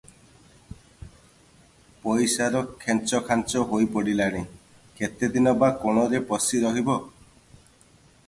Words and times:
ପଇସାର 2.05 2.61
ଖେଞ୍ଚଖାଞ୍ଚ 2.85 3.61
ହୋଇ 3.73 3.85
ପଡିଲାଣି, 3.97 4.41
କେତେଦିନ 5.01 5.55
ବା 5.65 5.71
କୋଣରେ 5.83 6.23
ପଶି 6.33 6.63
ରହିବ? 6.67 6.97